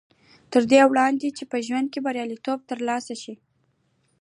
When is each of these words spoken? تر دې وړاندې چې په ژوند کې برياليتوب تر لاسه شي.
تر 0.51 0.63
دې 0.71 0.81
وړاندې 0.91 1.27
چې 1.37 1.43
په 1.51 1.57
ژوند 1.65 1.87
کې 1.93 1.99
برياليتوب 2.07 2.59
تر 2.69 2.79
لاسه 2.87 3.13
شي. 3.23 3.35